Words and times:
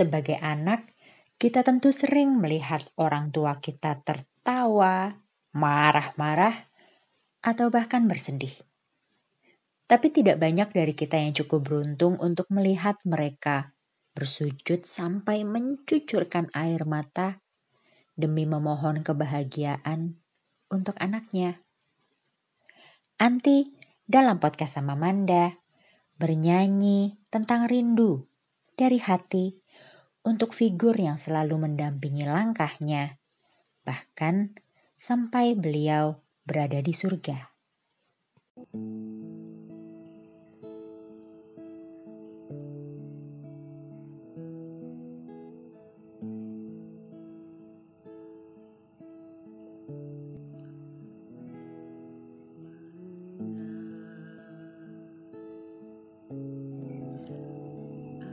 Sebagai 0.00 0.40
anak, 0.40 0.96
kita 1.36 1.60
tentu 1.60 1.92
sering 1.92 2.40
melihat 2.40 2.88
orang 2.96 3.28
tua 3.28 3.60
kita 3.60 4.00
tertawa, 4.00 5.20
marah-marah, 5.52 6.72
atau 7.44 7.68
bahkan 7.68 8.08
bersedih. 8.08 8.56
Tapi 9.84 10.08
tidak 10.08 10.40
banyak 10.40 10.72
dari 10.72 10.96
kita 10.96 11.20
yang 11.20 11.36
cukup 11.36 11.68
beruntung 11.68 12.16
untuk 12.16 12.48
melihat 12.48 12.96
mereka 13.04 13.76
bersujud 14.16 14.88
sampai 14.88 15.44
mencucurkan 15.44 16.48
air 16.56 16.88
mata 16.88 17.44
demi 18.16 18.48
memohon 18.48 19.04
kebahagiaan 19.04 20.16
untuk 20.72 20.96
anaknya. 20.96 21.60
Anti 23.20 23.68
dalam 24.08 24.40
podcast 24.40 24.80
sama 24.80 24.96
Manda 24.96 25.60
bernyanyi 26.16 27.20
tentang 27.28 27.68
rindu 27.68 28.24
dari 28.80 28.96
hati 28.96 29.59
untuk 30.20 30.52
figur 30.52 30.96
yang 30.96 31.16
selalu 31.16 31.68
mendampingi 31.68 32.28
langkahnya, 32.28 33.16
bahkan 33.82 34.52
sampai 35.00 35.56
beliau 35.56 36.20
berada 36.44 36.80
di 36.84 36.92
surga. 36.92 37.48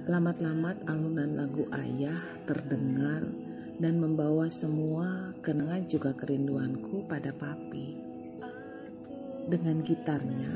Lamat-lamat 0.08 0.88
alunan 0.88 1.36
lagu 1.36 1.68
ayah 1.76 2.16
terdengar 2.48 3.28
dan 3.76 4.00
membawa 4.00 4.48
semua 4.48 5.36
kenangan 5.44 5.84
juga 5.84 6.16
kerinduanku 6.16 7.12
pada 7.12 7.36
papi. 7.36 8.00
Dengan 9.52 9.84
gitarnya, 9.84 10.54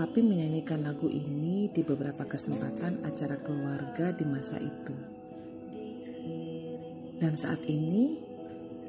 papi 0.00 0.24
menyanyikan 0.24 0.88
lagu 0.88 1.04
ini 1.12 1.68
di 1.68 1.84
beberapa 1.84 2.24
kesempatan 2.24 3.04
acara 3.04 3.36
keluarga 3.44 4.16
di 4.16 4.24
masa 4.24 4.56
itu. 4.56 4.96
Dan 7.20 7.36
saat 7.36 7.60
ini, 7.68 8.24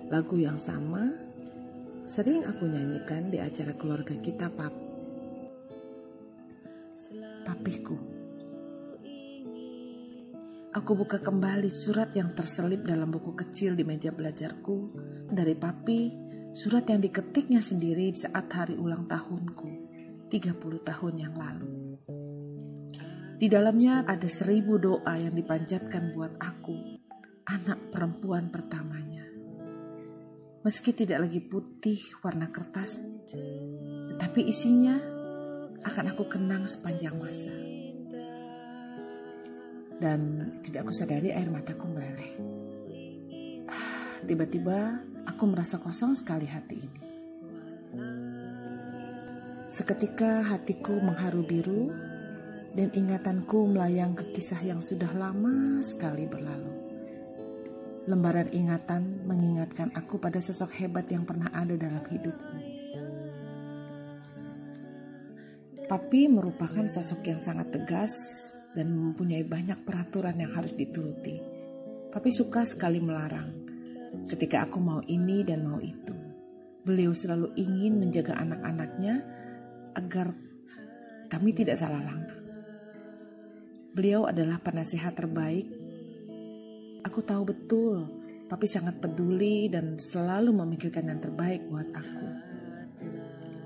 lagu 0.07 0.39
yang 0.39 0.55
sama 0.55 1.11
sering 2.07 2.47
aku 2.47 2.71
nyanyikan 2.71 3.27
di 3.27 3.43
acara 3.43 3.75
keluarga 3.75 4.15
kita, 4.15 4.47
pap. 4.47 4.71
Papiku. 7.43 8.12
Aku 10.73 10.97
buka 10.97 11.21
kembali 11.21 11.69
surat 11.69 12.17
yang 12.17 12.33
terselip 12.33 12.81
dalam 12.81 13.13
buku 13.13 13.37
kecil 13.37 13.77
di 13.77 13.85
meja 13.85 14.09
belajarku 14.09 14.97
dari 15.29 15.53
papi, 15.53 16.09
surat 16.49 16.89
yang 16.89 16.97
diketiknya 16.97 17.61
sendiri 17.61 18.09
saat 18.09 18.49
hari 18.49 18.73
ulang 18.73 19.05
tahunku, 19.05 19.69
30 20.33 20.33
tahun 20.81 21.13
yang 21.21 21.37
lalu. 21.37 22.01
Di 23.37 23.45
dalamnya 23.53 24.01
ada 24.09 24.25
seribu 24.25 24.81
doa 24.81 25.13
yang 25.13 25.37
dipanjatkan 25.37 26.09
buat 26.17 26.41
aku, 26.41 26.73
anak 27.53 27.93
perempuan 27.93 28.49
pertamanya. 28.49 29.29
Meski 30.65 30.89
tidak 30.97 31.29
lagi 31.29 31.37
putih 31.37 32.01
warna 32.25 32.49
kertas, 32.49 32.97
tetapi 34.09 34.41
isinya 34.41 34.97
akan 35.85 36.17
aku 36.17 36.25
kenang 36.33 36.65
sepanjang 36.65 37.13
masa 37.21 37.72
dan 39.97 40.49
tidak 40.65 40.87
aku 40.87 40.93
sadari 40.95 41.29
air 41.29 41.49
mataku 41.49 41.89
meleleh. 41.91 42.31
Ah, 43.69 44.23
tiba-tiba 44.25 45.01
aku 45.27 45.43
merasa 45.49 45.81
kosong 45.81 46.15
sekali 46.17 46.47
hati 46.47 46.77
ini. 46.79 47.01
Seketika 49.73 50.45
hatiku 50.53 51.01
mengharu 51.01 51.41
biru 51.41 51.89
dan 52.77 52.93
ingatanku 52.93 53.69
melayang 53.69 54.13
ke 54.13 54.33
kisah 54.37 54.61
yang 54.61 54.85
sudah 54.85 55.09
lama 55.17 55.81
sekali 55.81 56.29
berlalu. 56.29 56.73
Lembaran 58.05 58.51
ingatan 58.53 59.25
mengingatkan 59.25 59.89
aku 59.97 60.21
pada 60.21 60.37
sosok 60.43 60.77
hebat 60.77 61.09
yang 61.09 61.25
pernah 61.25 61.49
ada 61.55 61.73
dalam 61.73 62.03
hidupku. 62.05 62.57
Papi 65.89 66.29
merupakan 66.29 66.85
sosok 66.85 67.25
yang 67.33 67.41
sangat 67.41 67.73
tegas 67.73 68.13
dan 68.73 68.91
mempunyai 68.93 69.45
banyak 69.45 69.85
peraturan 69.85 70.37
yang 70.37 70.51
harus 70.53 70.73
dituruti. 70.73 71.37
Papi 72.13 72.29
suka 72.29 72.65
sekali 72.65 73.01
melarang 73.01 73.49
ketika 74.29 74.69
aku 74.69 74.77
mau 74.77 75.01
ini 75.05 75.41
dan 75.41 75.65
mau 75.65 75.81
itu. 75.81 76.13
Beliau 76.83 77.15
selalu 77.15 77.55
ingin 77.57 77.97
menjaga 77.97 78.37
anak-anaknya 78.37 79.23
agar 79.97 80.35
kami 81.31 81.55
tidak 81.55 81.79
salah 81.79 82.03
langkah. 82.03 82.37
Beliau 83.93 84.25
adalah 84.25 84.59
penasihat 84.59 85.13
terbaik. 85.15 85.69
Aku 87.05 87.21
tahu 87.21 87.45
betul, 87.45 88.23
Papi 88.53 88.69
sangat 88.69 89.01
peduli 89.01 89.65
dan 89.65 89.97
selalu 89.97 90.53
memikirkan 90.53 91.09
yang 91.09 91.17
terbaik 91.17 91.65
buat 91.73 91.89
aku. 91.89 92.27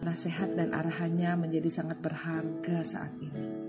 Nasihat 0.08 0.56
dan 0.56 0.72
arahannya 0.72 1.36
menjadi 1.36 1.68
sangat 1.68 2.00
berharga 2.00 2.88
saat 2.88 3.12
ini. 3.20 3.67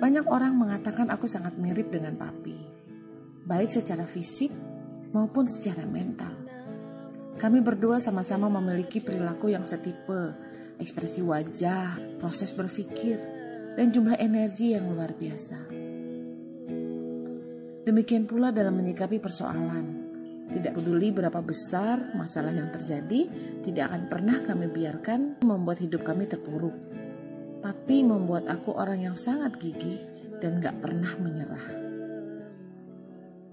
Banyak 0.00 0.32
orang 0.32 0.56
mengatakan 0.56 1.12
aku 1.12 1.28
sangat 1.28 1.60
mirip 1.60 1.92
dengan 1.92 2.16
papi, 2.16 2.56
baik 3.44 3.68
secara 3.68 4.08
fisik 4.08 4.48
maupun 5.12 5.44
secara 5.44 5.84
mental. 5.84 6.32
Kami 7.36 7.60
berdua 7.60 8.00
sama-sama 8.00 8.48
memiliki 8.48 9.04
perilaku 9.04 9.52
yang 9.52 9.68
setipe, 9.68 10.32
ekspresi 10.80 11.20
wajah, 11.20 12.16
proses 12.16 12.56
berpikir, 12.56 13.20
dan 13.76 13.92
jumlah 13.92 14.16
energi 14.16 14.72
yang 14.72 14.88
luar 14.88 15.12
biasa. 15.12 15.68
Demikian 17.84 18.24
pula 18.24 18.56
dalam 18.56 18.80
menyikapi 18.80 19.20
persoalan. 19.20 20.08
Tidak 20.48 20.72
peduli 20.80 21.12
berapa 21.12 21.44
besar 21.44 22.16
masalah 22.16 22.56
yang 22.56 22.72
terjadi, 22.72 23.28
tidak 23.68 23.92
akan 23.92 24.02
pernah 24.08 24.36
kami 24.48 24.66
biarkan 24.72 25.44
membuat 25.44 25.84
hidup 25.84 26.02
kami 26.08 26.24
terpuruk. 26.24 26.74
Papi 27.60 28.00
membuat 28.00 28.48
aku 28.48 28.72
orang 28.72 29.04
yang 29.04 29.16
sangat 29.16 29.60
gigih 29.60 30.00
dan 30.40 30.64
gak 30.64 30.80
pernah 30.80 31.12
menyerah. 31.20 31.66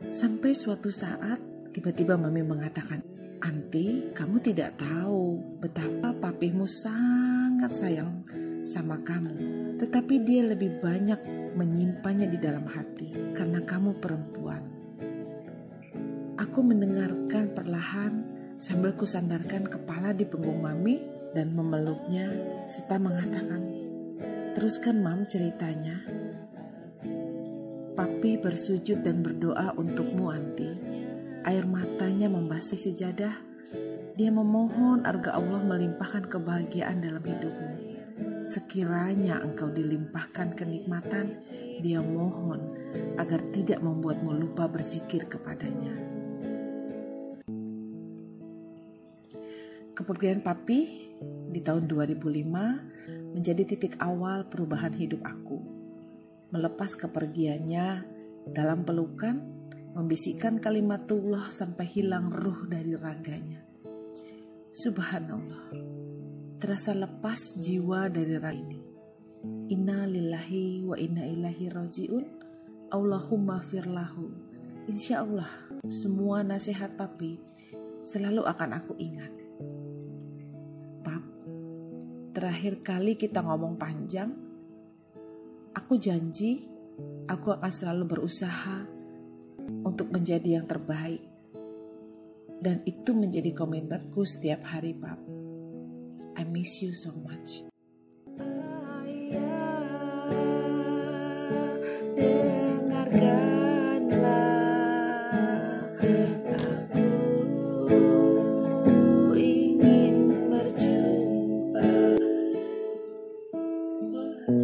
Sampai 0.07 0.56
suatu 0.56 0.88
saat 0.88 1.38
tiba-tiba 1.75 2.16
mami 2.16 2.40
mengatakan, 2.40 3.03
Anti, 3.44 4.16
kamu 4.16 4.40
tidak 4.40 4.79
tahu 4.79 5.38
betapa 5.59 6.16
papimu 6.16 6.63
sangat 6.63 7.69
sayang 7.69 8.23
sama 8.63 8.97
kamu. 9.03 9.35
Tetapi 9.78 10.16
dia 10.23 10.41
lebih 10.47 10.79
banyak 10.81 11.19
menyimpannya 11.59 12.31
di 12.31 12.40
dalam 12.40 12.66
hati 12.66 13.35
karena 13.35 13.62
kamu 13.62 14.00
perempuan. 14.01 14.63
Aku 16.40 16.66
mendengarkan 16.66 17.53
perlahan 17.53 18.13
sambil 18.57 18.97
kusandarkan 18.97 19.69
kepala 19.69 20.17
di 20.17 20.25
punggung 20.25 20.63
mami 20.63 20.97
dan 21.38 21.53
memeluknya 21.53 22.34
serta 22.66 22.97
mengatakan, 22.97 23.86
Teruskan 24.57 25.06
mam 25.06 25.29
ceritanya. 25.29 26.01
Papi 27.94 28.41
bersujud 28.41 29.06
dan 29.06 29.22
berdoa 29.22 29.78
untukmu 29.78 30.34
Anti. 30.34 30.73
Air 31.45 31.69
matanya 31.69 32.25
membasuh 32.25 32.73
sejadah. 32.73 33.38
Dia 34.17 34.34
memohon 34.34 35.05
agar 35.05 35.37
Allah 35.37 35.61
melimpahkan 35.61 36.26
kebahagiaan 36.26 37.05
dalam 37.05 37.22
hidupmu. 37.22 37.73
Sekiranya 38.49 39.46
engkau 39.46 39.70
dilimpahkan 39.70 40.58
kenikmatan, 40.58 41.37
dia 41.85 42.02
mohon 42.02 42.58
agar 43.22 43.37
tidak 43.53 43.78
membuatmu 43.85 44.41
lupa 44.41 44.66
berzikir 44.66 45.29
kepadanya. 45.29 45.93
Kepergian 49.93 50.41
papi 50.41 51.14
di 51.53 51.61
tahun 51.61 51.85
2005 51.85 53.27
menjadi 53.34 53.64
titik 53.64 54.00
awal 54.03 54.47
perubahan 54.47 54.94
hidup 54.96 55.24
aku. 55.26 55.59
Melepas 56.53 56.96
kepergiannya 56.96 57.88
dalam 58.52 58.88
pelukan, 58.88 59.40
membisikkan 59.96 60.62
kalimatullah 60.64 61.50
sampai 61.52 61.84
hilang 61.90 62.32
ruh 62.32 62.68
dari 62.70 62.96
raganya. 62.96 63.66
Subhanallah, 64.72 65.74
terasa 66.62 66.94
lepas 66.94 67.58
jiwa 67.59 68.08
dari 68.14 68.38
raga 68.38 68.53
ini. 68.53 68.82
Inna 69.74 70.06
lillahi 70.06 70.85
wa 70.85 70.96
inna 70.96 71.26
ilahi 71.26 71.66
roji'un. 71.74 72.26
Allahumma 72.88 73.59
firlahu. 73.59 74.32
Insya 74.88 75.28
Allah, 75.28 75.50
semua 75.91 76.46
nasihat 76.47 76.96
papi 76.96 77.41
selalu 78.08 78.47
akan 78.47 78.72
aku 78.79 78.96
ingat 78.96 79.47
terakhir 82.37 82.85
kali 82.85 83.17
kita 83.17 83.41
ngomong 83.41 83.81
panjang, 83.81 84.29
aku 85.73 85.97
janji 85.97 86.78
Aku 87.28 87.53
akan 87.53 87.69
selalu 87.69 88.17
berusaha 88.17 88.87
untuk 89.84 90.09
menjadi 90.09 90.57
yang 90.61 90.66
terbaik. 90.66 91.22
Dan 92.57 92.81
itu 92.89 93.13
menjadi 93.13 93.53
komitmenku 93.53 94.25
setiap 94.25 94.66
hari, 94.66 94.97
Pap. 94.97 95.22
I 96.39 96.43
miss 96.49 96.81
you 96.81 96.95
so 96.95 97.13
much. 97.22 97.67
Sekali 114.47 114.64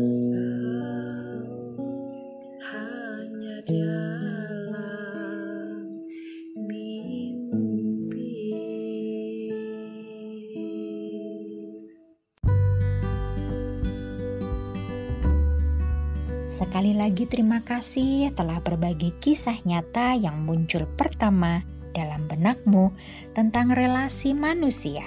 lagi 16.95 17.27
terima 17.27 17.59
kasih 17.67 18.31
telah 18.31 18.63
berbagi 18.63 19.11
kisah 19.19 19.59
nyata 19.67 20.15
yang 20.15 20.47
muncul 20.47 20.87
pertama 20.95 21.59
dalam 21.91 22.31
benakmu 22.31 22.95
tentang 23.35 23.75
relasi 23.75 24.31
manusia. 24.31 25.03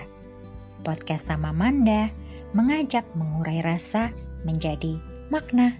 Podcast 0.84 1.32
sama 1.32 1.56
Manda 1.56 2.12
mengajak 2.52 3.08
mengurai 3.16 3.64
rasa 3.64 4.12
menjadi 4.46 4.94
makna. 5.28 5.74